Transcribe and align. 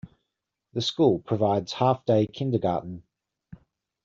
The 0.73 0.81
school 0.81 1.19
provides 1.19 1.73
half 1.73 2.05
day 2.05 2.25
kindergarten. 2.25 3.03